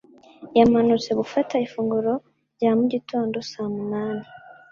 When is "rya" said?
2.55-2.71